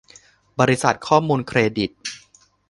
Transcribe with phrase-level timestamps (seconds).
[0.59, 1.91] บริษัทข้อมูลเครดิต